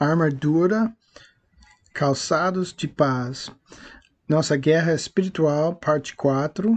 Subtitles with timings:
[0.00, 0.90] armadura,
[1.92, 3.50] calçados de paz.
[4.26, 6.74] Nossa guerra espiritual, parte 4,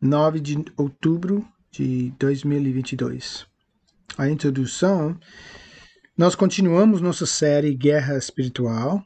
[0.00, 3.46] 9 de outubro de 2022.
[4.16, 5.18] A introdução.
[6.16, 9.02] Nós continuamos nossa série Guerra Espiritual.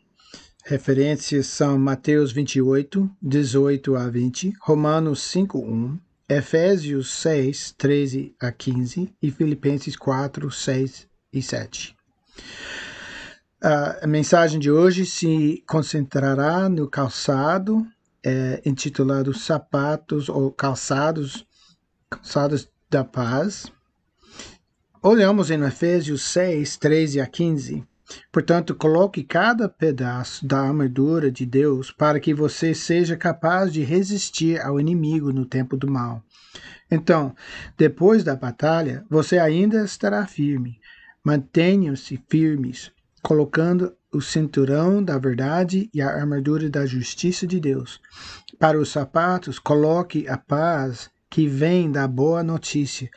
[0.64, 5.98] Referências são Mateus 28, 18 a 20, Romanos 5, 1,
[6.28, 11.96] Efésios 6, 13 a 15 e Filipenses 4, 6 e 7.
[13.68, 17.84] A mensagem de hoje se concentrará no calçado,
[18.24, 21.44] é, intitulado Sapatos ou Calçados,
[22.08, 23.66] Calçados da Paz.
[25.02, 27.84] Olhamos em Efésios 6, 13 a 15.
[28.30, 34.60] Portanto, coloque cada pedaço da armadura de Deus para que você seja capaz de resistir
[34.60, 36.22] ao inimigo no tempo do mal.
[36.88, 37.34] Então,
[37.76, 40.78] depois da batalha, você ainda estará firme.
[41.24, 42.92] Mantenham-se firmes,
[43.26, 48.00] colocando o cinturão da verdade e a armadura da justiça de Deus.
[48.56, 53.10] Para os sapatos, coloque a paz que vem da boa notícia,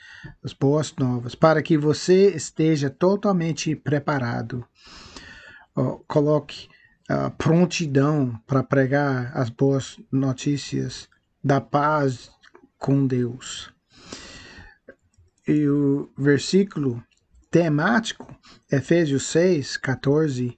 [0.44, 4.66] as boas novas, para que você esteja totalmente preparado.
[5.76, 6.68] Oh, coloque
[7.08, 11.08] a prontidão para pregar as boas notícias
[11.44, 12.32] da paz
[12.80, 13.72] com Deus.
[15.48, 17.00] E o versículo
[17.52, 18.36] temático,
[18.72, 20.58] Efésios 6, 14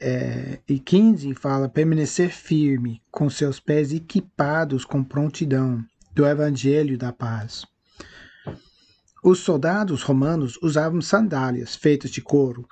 [0.00, 7.12] é, e 15, fala: permanecer firme, com seus pés equipados com prontidão do Evangelho da
[7.12, 7.64] Paz.
[9.22, 12.68] Os soldados romanos usavam sandálias feitas de couro,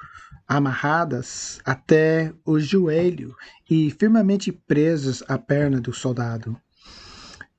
[0.47, 3.34] amarradas até o joelho
[3.69, 6.56] e firmemente presas à perna do soldado.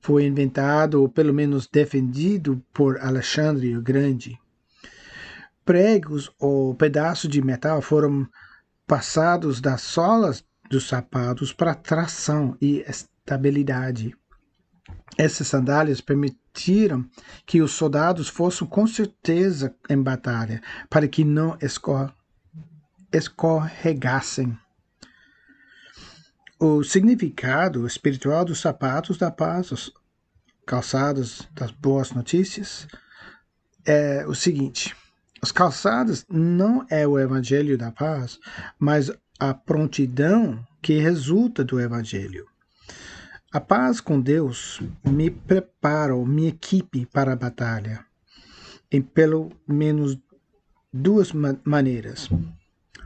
[0.00, 4.38] Foi inventado, ou pelo menos defendido, por Alexandre o Grande
[5.64, 8.28] pregos ou pedaços de metal foram
[8.86, 14.14] passados das solas dos sapatos para tração e estabilidade.
[15.16, 17.08] Essas sandálias permitiram
[17.46, 20.60] que os soldados fossem com certeza em batalha,
[20.90, 22.12] para que não escor
[23.12, 24.58] escorregassem.
[26.58, 29.92] O significado espiritual dos sapatos da paz, os
[30.66, 32.88] calçados das boas notícias,
[33.84, 34.96] é o seguinte:
[35.44, 38.38] os calçados não é o evangelho da paz,
[38.78, 42.46] mas a prontidão que resulta do evangelho.
[43.52, 48.06] A paz com Deus me prepara me equipe para a batalha,
[48.90, 50.18] em pelo menos
[50.90, 51.30] duas
[51.62, 52.30] maneiras.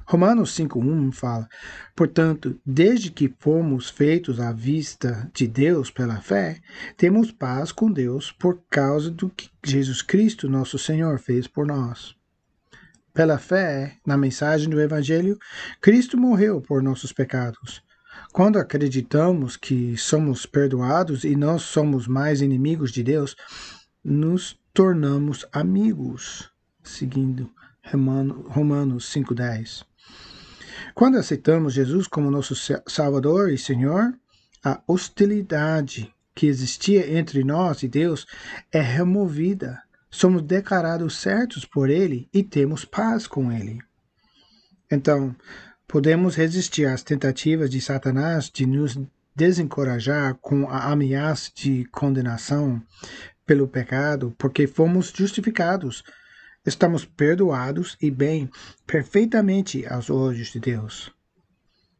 [0.06, 1.48] Romanos 5.1 fala,
[1.96, 6.60] portanto, desde que fomos feitos à vista de Deus pela fé,
[6.96, 12.16] temos paz com Deus por causa do que Jesus Cristo, nosso Senhor, fez por nós.
[13.18, 15.36] Pela fé na mensagem do Evangelho,
[15.80, 17.82] Cristo morreu por nossos pecados.
[18.32, 23.34] Quando acreditamos que somos perdoados e nós somos mais inimigos de Deus,
[24.04, 26.48] nos tornamos amigos,
[26.84, 27.50] seguindo
[27.82, 29.84] Romanos 5,10.
[30.94, 32.54] Quando aceitamos Jesus como nosso
[32.86, 34.14] Salvador e Senhor,
[34.64, 38.28] a hostilidade que existia entre nós e Deus
[38.70, 43.78] é removida somos declarados certos por Ele e temos paz com Ele.
[44.90, 45.34] Então,
[45.86, 48.98] podemos resistir às tentativas de Satanás de nos
[49.34, 52.82] desencorajar com a ameaça de condenação
[53.46, 56.02] pelo pecado, porque fomos justificados,
[56.66, 58.50] estamos perdoados e bem
[58.86, 61.12] perfeitamente aos olhos de Deus.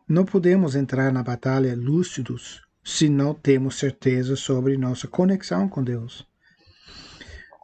[0.06, 6.26] Não podemos entrar na batalha lúcidos se não temos certeza sobre nossa conexão com Deus.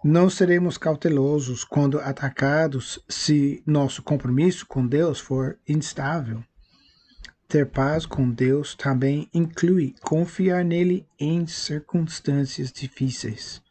[0.07, 6.45] Não seremos cautelosos quando atacados se nosso compromisso com Deus for instável.
[7.49, 13.63] Ter paz com Deus também inclui confiar nele em circunstâncias difíceis.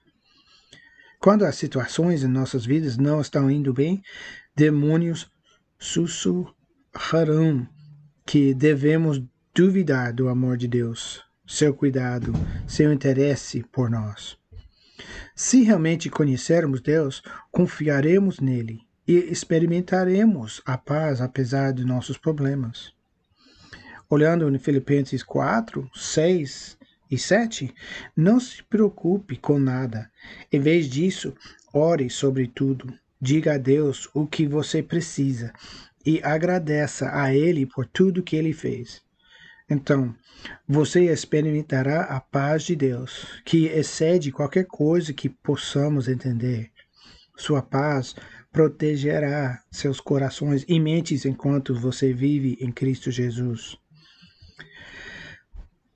[1.20, 4.02] Quando as situações em nossas vidas não estão indo bem,
[4.56, 5.30] demônios
[5.78, 7.70] sussurrarão
[8.26, 9.22] que devemos
[9.54, 12.34] duvidar do amor de Deus, seu cuidado,
[12.66, 14.42] seu interesse por nós.
[15.36, 22.94] Se realmente conhecermos Deus, confiaremos nele e experimentaremos a paz apesar de nossos problemas.
[24.10, 26.78] Olhando em Filipenses 4, 6
[27.10, 27.74] e 7,
[28.16, 30.10] não se preocupe com nada.
[30.52, 31.34] Em vez disso,
[31.74, 32.94] ore sobre tudo.
[33.20, 35.54] Diga a Deus o que você precisa
[36.06, 39.02] e agradeça a Ele por tudo que Ele fez.
[39.70, 40.14] Então,
[40.68, 46.72] você experimentará a paz de Deus, que excede qualquer coisa que possamos entender.
[47.36, 48.16] Sua paz
[48.52, 53.78] protegerá seus corações e mentes enquanto você vive em Cristo Jesus.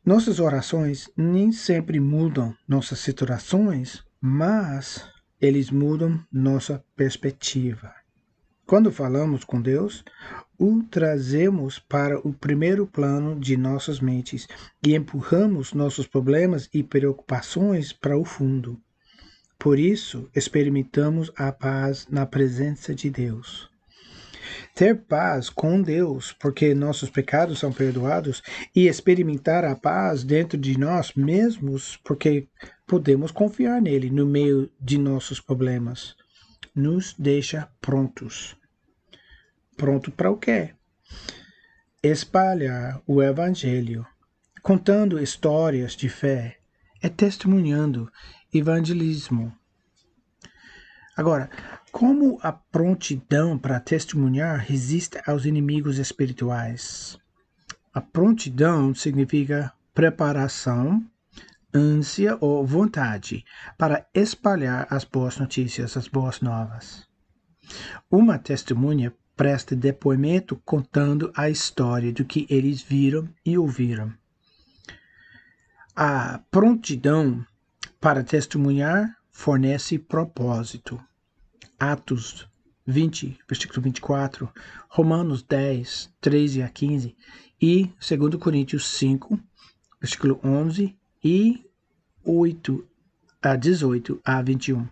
[0.04, 5.06] Nossas orações nem sempre mudam nossas situações, mas
[5.40, 7.94] eles mudam nossa perspectiva.
[8.68, 10.04] Quando falamos com Deus,
[10.60, 14.46] o trazemos para o primeiro plano de nossas mentes
[14.86, 18.78] e empurramos nossos problemas e preocupações para o fundo.
[19.58, 23.70] Por isso, experimentamos a paz na presença de Deus.
[24.76, 28.44] Ter paz com Deus, porque nossos pecados são perdoados,
[28.76, 32.50] e experimentar a paz dentro de nós mesmos, porque
[32.86, 36.18] podemos confiar nele no meio de nossos problemas,
[36.78, 38.56] nos deixa prontos.
[39.76, 40.76] Pronto para o quê?
[42.04, 44.06] Espalhar o Evangelho,
[44.62, 46.60] contando histórias de fé,
[47.02, 48.12] é testemunhando
[48.54, 49.52] evangelismo.
[51.16, 51.50] Agora,
[51.92, 57.18] como a prontidão para testemunhar resiste aos inimigos espirituais?
[57.92, 61.04] A prontidão significa preparação,
[61.78, 63.46] ânsia ou vontade
[63.78, 67.08] para espalhar as boas notícias, as boas novas.
[68.10, 74.12] Uma testemunha presta depoimento contando a história do que eles viram e ouviram.
[75.96, 77.46] A prontidão
[78.00, 81.00] para testemunhar, fornece propósito.
[81.80, 82.48] Atos
[82.86, 84.50] 20, versículo 24,
[84.90, 87.16] Romanos 10, 13 a 15
[87.62, 89.40] e 2 Coríntios 5,
[90.00, 91.67] versículo 11 e
[92.28, 92.86] 8
[93.42, 94.88] a 18 a 21.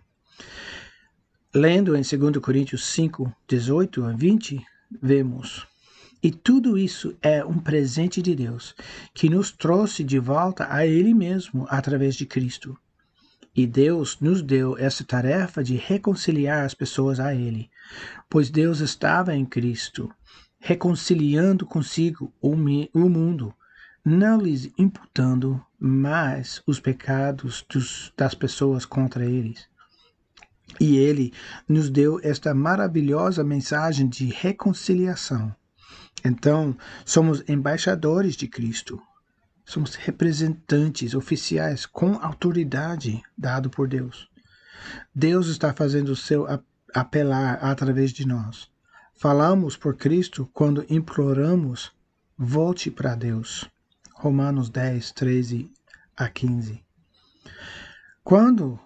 [1.54, 4.64] Lendo em 2 Coríntios 5, 18 a 20,
[5.02, 5.66] vemos
[6.22, 8.74] e tudo isso é um presente de Deus,
[9.14, 12.76] que nos trouxe de volta a Ele mesmo através de Cristo.
[13.54, 17.70] E Deus nos deu essa tarefa de reconciliar as pessoas a Ele,
[18.28, 20.10] pois Deus estava em Cristo,
[20.58, 23.54] reconciliando consigo o, mundo,
[24.06, 29.68] não lhes imputando mais os pecados dos, das pessoas contra eles.
[30.80, 31.32] E Ele
[31.68, 35.54] nos deu esta maravilhosa mensagem de reconciliação.
[36.24, 39.02] Então, somos embaixadores de Cristo,
[39.68, 44.30] Somos representantes oficiais com autoridade dado por Deus.
[45.12, 46.46] Deus está fazendo o seu
[46.94, 48.70] apelar através de nós.
[49.16, 51.90] Falamos por Cristo quando imploramos,
[52.38, 53.68] volte para Deus.
[54.18, 55.70] Romanos 10, 13
[56.16, 56.82] a 15.
[58.24, 58.80] Quando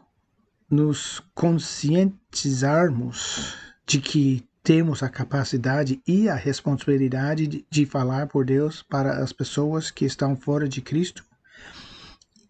[0.68, 3.54] nos conscientizarmos
[3.86, 9.32] de que temos a capacidade e a responsabilidade de, de, falar por Deus para as
[9.32, 11.24] pessoas que estão fora de Cristo,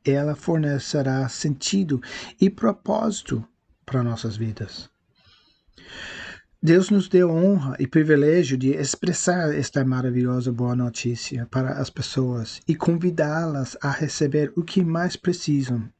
[0.02, 2.00] ela fornecerá sentido
[2.40, 3.46] e propósito
[3.84, 4.88] para nossas vidas.
[6.62, 12.60] Deus nos deu honra e privilégio de expressar esta maravilhosa boa notícia para as pessoas
[12.68, 15.90] e convidá-las a receber o que mais precisam: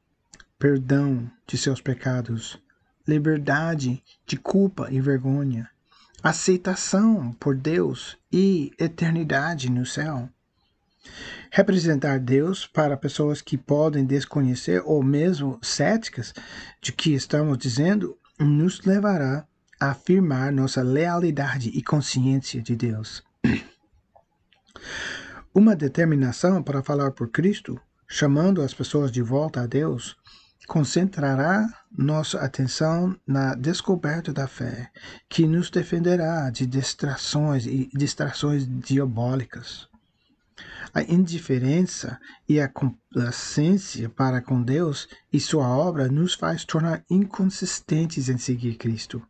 [0.59, 2.61] perdão de seus pecados,
[3.07, 5.67] liberdade de culpa e vergonha,
[6.21, 10.29] aceitação por Deus e eternidade no céu.
[11.49, 16.35] Representar Deus para pessoas que podem desconhecer ou mesmo céticas
[16.79, 19.47] de que estamos dizendo nos levará
[19.89, 23.23] afirmar nossa lealidade e consciência de Deus.
[25.53, 30.15] Uma determinação para falar por Cristo, chamando as pessoas de volta a Deus,
[30.67, 34.91] concentrará nossa atenção na descoberta da fé,
[35.27, 39.90] que nos defenderá de distrações e distrações diabólicas.
[40.93, 48.29] A indiferença e a complacência para com Deus e sua obra nos faz tornar inconsistentes
[48.29, 49.21] em seguir Cristo,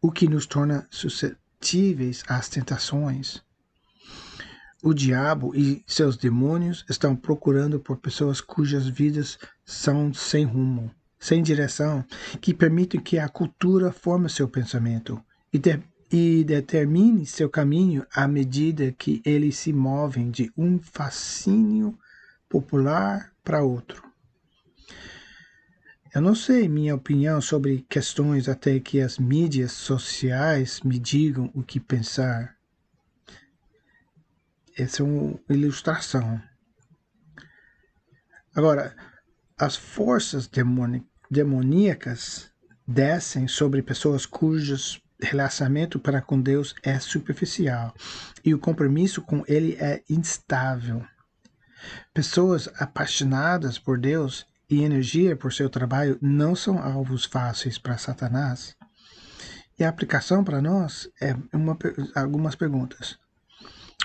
[0.00, 3.42] o que nos torna suscetíveis às tentações.
[4.82, 11.42] O diabo e seus demônios estão procurando por pessoas cujas vidas são sem rumo, sem
[11.42, 12.04] direção,
[12.40, 15.20] que permitem que a cultura forme seu pensamento
[15.52, 21.98] e, de, e determine seu caminho à medida que eles se movem de um fascínio
[22.48, 24.02] popular para outro.
[26.14, 31.62] Eu não sei minha opinião sobre questões até que as mídias sociais me digam o
[31.62, 32.56] que pensar.
[34.76, 36.40] Essa é uma ilustração.
[38.54, 38.96] Agora,
[39.58, 40.48] as forças
[41.30, 42.50] demoníacas
[42.86, 47.94] descem sobre pessoas cujos relacionamento para com Deus é superficial
[48.44, 51.04] e o compromisso com Ele é instável.
[52.12, 58.76] Pessoas apaixonadas por Deus e energia por seu trabalho não são alvos fáceis para Satanás.
[59.78, 61.78] E a aplicação para nós é uma,
[62.14, 63.18] algumas perguntas.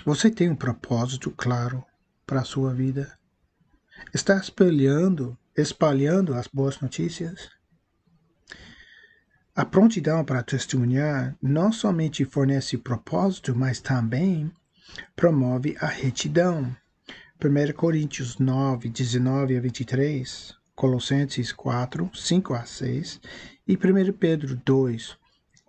[0.05, 1.83] Você tem um propósito claro
[2.25, 3.17] para a sua vida?
[4.13, 7.49] Está espalhando, espalhando as boas notícias?
[9.55, 14.51] A prontidão para testemunhar não somente fornece propósito, mas também
[15.15, 16.75] promove a retidão.
[17.39, 23.21] 1 Coríntios 9, 19 a 23, Colossenses 4, 5 a 6
[23.67, 25.15] e 1 Pedro 2,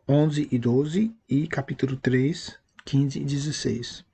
[0.09, 4.05] 11 e 12 e capítulo 3, 15 e 16.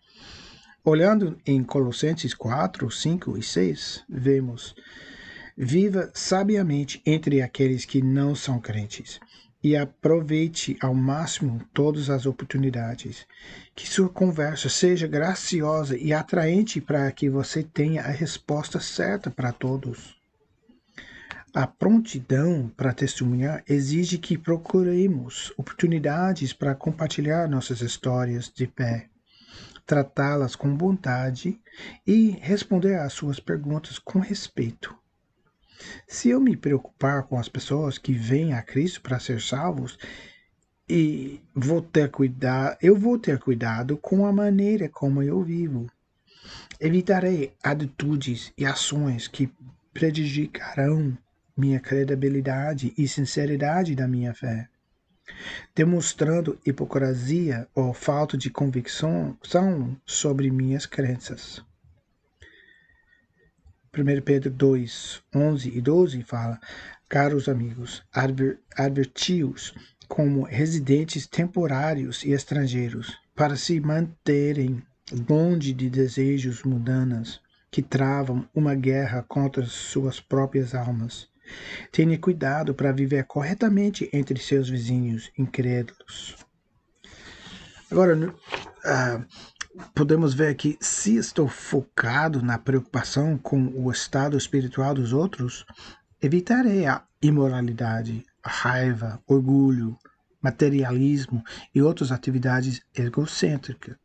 [0.85, 4.75] Olhando em Colossenses 4, 5 e 6, vemos:
[5.57, 9.21] Viva sabiamente entre aqueles que não são crentes
[9.63, 13.27] e aproveite ao máximo todas as oportunidades.
[13.75, 19.53] Que sua conversa seja graciosa e atraente para que você tenha a resposta certa para
[19.53, 20.19] todos.
[21.53, 29.09] A prontidão para testemunhar exige que procuremos oportunidades para compartilhar nossas histórias de fé,
[29.85, 31.61] tratá-las com bondade
[32.07, 35.00] e responder às suas perguntas com respeito.
[36.07, 39.99] Se eu me preocupar com as pessoas que vêm a Cristo para ser salvos,
[40.91, 45.87] e vou ter cuidado, eu vou ter cuidado com a maneira como eu vivo.
[46.81, 49.49] Evitarei atitudes e ações que
[49.93, 51.17] prejudicarão
[51.57, 54.69] minha credibilidade e sinceridade da minha fé,
[55.75, 59.39] demonstrando hipocrisia ou falta de convicção
[60.05, 61.63] sobre minhas crenças.
[63.93, 66.61] 1 Pedro 2, 11 e 12 fala:
[67.09, 69.75] Caros amigos, adver, adverti-os
[70.07, 74.81] como residentes temporários e estrangeiros, para se manterem
[75.29, 81.29] longe de desejos mundanos que travam uma guerra contra suas próprias almas.
[81.91, 86.37] Tenha cuidado para viver corretamente entre seus vizinhos incrédulos.
[87.91, 89.27] Agora, uh,
[89.95, 95.65] podemos ver que se estou focado na preocupação com o estado espiritual dos outros,
[96.21, 99.97] evitarei a imoralidade, a raiva, orgulho,
[100.43, 103.97] materialismo e outras atividades egocêntricas.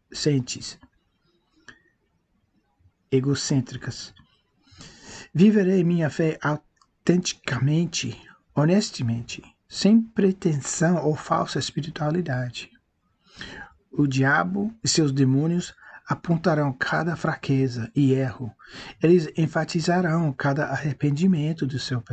[3.11, 4.13] egocêntricas.
[5.33, 8.21] Viverei minha fé autenticamente,
[8.53, 12.74] honestamente, sem pretensão ou falsa espiritualidade.
[13.97, 15.73] O diabo e seus demônios
[16.05, 18.53] apontarão cada fraqueza e erro.
[19.01, 22.03] Eles enfatizarão cada arrependimento do seu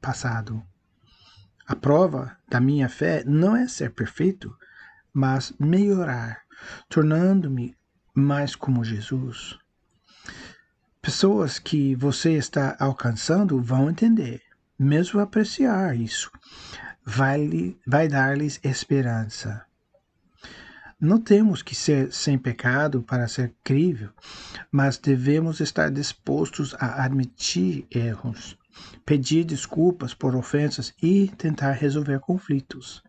[0.00, 0.62] passado.
[1.66, 4.54] A prova da minha fé não é ser perfeito,
[5.14, 6.42] mas melhorar,
[6.88, 7.74] tornando-me
[8.14, 9.58] mais como Jesus.
[11.00, 14.42] Pessoas que você está alcançando vão entender,
[14.78, 16.30] mesmo apreciar isso.
[17.02, 19.64] Vai, vai dar-lhes esperança.
[21.00, 24.10] Não temos que ser sem pecado para ser crível,
[24.70, 28.58] mas devemos estar dispostos a admitir erros,
[29.06, 33.02] pedir desculpas por ofensas e tentar resolver conflitos,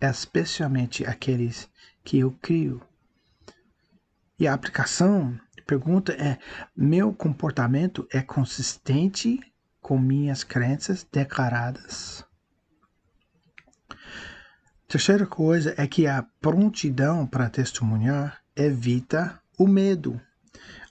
[0.00, 1.70] especialmente aqueles
[2.02, 2.82] que eu crio.
[4.36, 6.38] E a aplicação pergunta é:
[6.76, 9.38] meu comportamento é consistente
[9.80, 12.27] com minhas crenças declaradas?
[14.90, 20.18] Terceira coisa é que a prontidão para testemunhar evita o medo.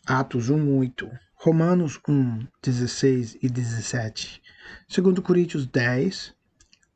[0.05, 4.39] Atos 1:8, Romanos 1, 16 e 17,
[4.87, 6.31] 2 Coríntios 10,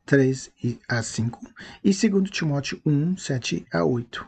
[0.05, 0.51] 3
[0.88, 1.39] a 5
[1.84, 4.24] e 2 Timóteo 1, 7 a 8.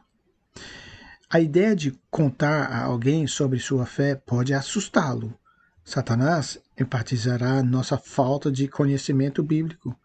[1.29, 5.37] A ideia de contar a alguém sobre sua fé pode assustá-lo.
[5.85, 9.95] Satanás enfatizará nossa falta de conhecimento bíblico,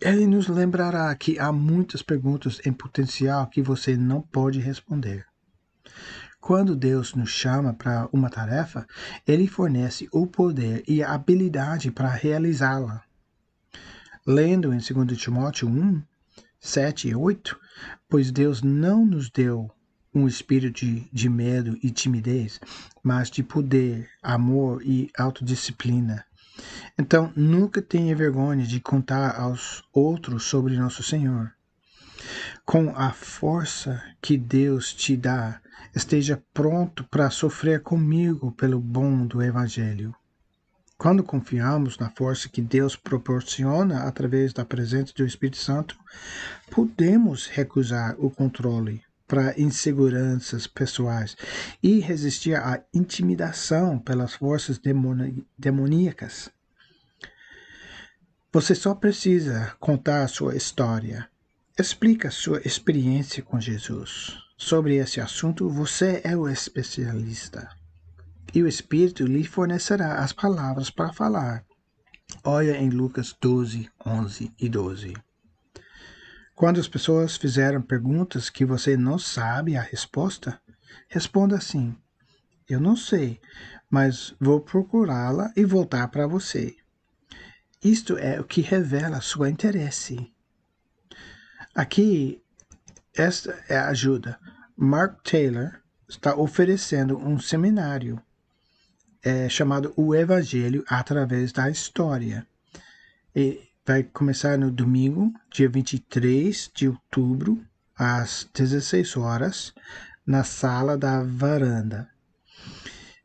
[0.00, 5.26] ele nos lembrará que há muitas perguntas em potencial que você não pode responder.
[6.40, 8.86] Quando Deus nos chama para uma tarefa,
[9.26, 13.02] Ele fornece o poder e a habilidade para realizá-la.
[14.26, 16.02] Lendo em 2 Timóteo 1,
[16.60, 17.58] 7 e 8,
[18.08, 19.70] pois Deus não nos deu
[20.14, 22.60] um espírito de, de medo e timidez,
[23.02, 26.26] mas de poder, amor e autodisciplina.
[26.96, 31.52] Então, nunca tenha vergonha de contar aos outros sobre nosso Senhor.
[32.64, 35.60] Com a força que Deus te dá,
[35.94, 40.14] esteja pronto para sofrer comigo pelo bom do Evangelho.
[40.96, 45.98] Quando confiamos na força que Deus proporciona através da presença do Espírito Santo,
[46.70, 51.36] podemos recusar o controle para inseguranças pessoais
[51.82, 54.80] e resistir à intimidação pelas forças
[55.58, 56.50] demoníacas.
[58.54, 61.28] Você só precisa contar a sua história
[61.76, 64.38] explica sua experiência com Jesus.
[64.56, 67.68] Sobre esse assunto, você é o especialista.
[68.54, 71.64] E o Espírito lhe fornecerá as palavras para falar.
[72.44, 75.14] Olha em Lucas 12, 11 e 12.
[76.54, 80.60] Quando as pessoas fizeram perguntas que você não sabe a resposta,
[81.08, 81.92] responda assim:
[82.68, 83.40] Eu não sei,
[83.90, 86.76] mas vou procurá-la e voltar para você.
[87.84, 90.32] Isto é o que revela seu interesse.
[91.74, 92.42] Aqui,
[93.14, 94.40] esta é a ajuda.
[94.74, 95.70] Mark Taylor
[96.08, 98.18] está oferecendo um seminário
[99.22, 102.46] é, chamado O Evangelho através da História.
[103.36, 107.62] E vai começar no domingo, dia 23 de outubro,
[107.94, 109.74] às 16 horas,
[110.26, 112.08] na sala da varanda.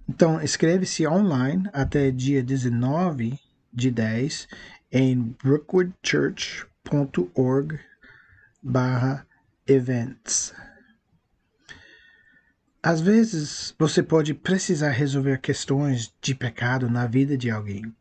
[0.08, 3.40] Então, inscreve-se online até dia 19
[3.74, 4.48] de 10
[4.92, 7.80] em brookwoodchurch.org
[8.62, 9.26] barra
[9.68, 10.54] events.
[12.82, 17.94] Às vezes, você pode precisar resolver questões de pecado na vida de alguém.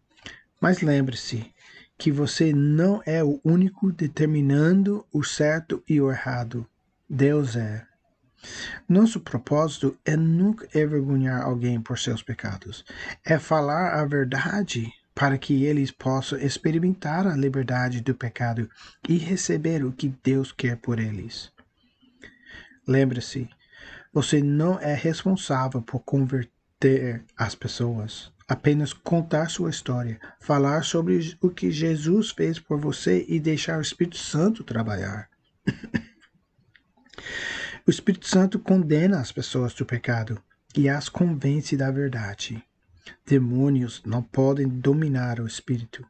[0.61, 1.53] Mas lembre-se
[1.99, 6.65] que você não é o único determinando o certo e o errado.
[7.11, 7.85] Deus é.
[8.89, 12.85] Nosso propósito é nunca envergonhar alguém por seus pecados.
[13.25, 18.71] É falar a verdade para que eles possam experimentar a liberdade do pecado
[19.09, 21.51] e receber o que Deus quer por eles.
[22.87, 23.51] Lembre-se,
[24.13, 28.33] você não é responsável por converter as pessoas.
[28.47, 33.83] Apenas contar sua história, falar sobre o que Jesus fez por você e deixar o
[33.83, 35.29] Espírito Santo trabalhar.
[37.85, 40.41] o Espírito Santo condena as pessoas do pecado
[40.77, 42.65] e as convence da verdade.
[43.27, 46.07] Demônios não podem dominar o espírito.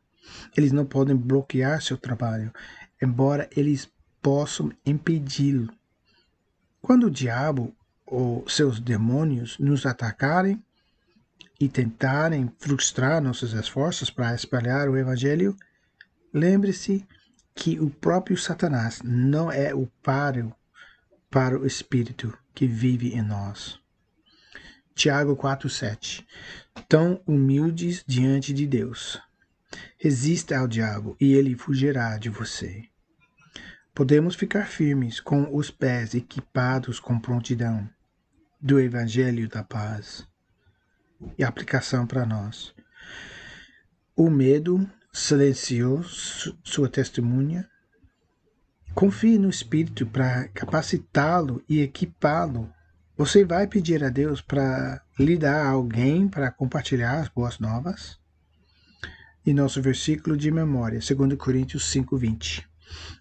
[0.57, 2.53] Eles não podem bloquear seu trabalho,
[3.03, 3.91] embora eles
[4.21, 5.73] possam impedi-lo.
[6.81, 7.75] Quando o diabo
[8.07, 10.63] ou seus demônios nos atacarem
[11.61, 15.57] e tentarem frustrar nossos esforços para espalhar o evangelho,
[16.33, 17.07] lembre-se
[17.55, 20.55] que o próprio Satanás não é o páreo
[21.31, 23.81] para o espírito que vive em nós.
[24.99, 26.27] Tiago 4:7
[26.89, 29.17] Tão humildes diante de Deus.
[29.97, 32.83] Resista ao diabo e ele fugirá de você.
[33.95, 37.89] Podemos ficar firmes com os pés equipados com prontidão
[38.61, 40.27] do Evangelho da Paz.
[41.39, 42.75] E aplicação para nós.
[44.17, 46.03] O medo silenciou
[46.65, 47.71] sua testemunha.
[48.97, 52.69] Confie no Espírito para capacitá-lo e equipá-lo.
[53.19, 58.17] Você vai pedir a Deus para lhe dar alguém para compartilhar as boas novas?
[59.45, 62.65] E nosso versículo de memória, 2 Coríntios 5:20.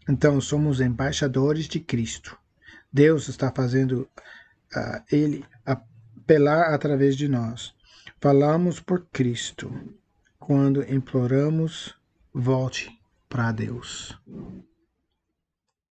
[0.07, 2.37] Então somos embaixadores de Cristo.
[2.93, 4.07] Deus está fazendo
[4.75, 7.73] uh, ele apelar através de nós.
[8.21, 9.97] Falamos por Cristo
[10.37, 11.95] quando imploramos,
[12.31, 14.15] volte para Deus.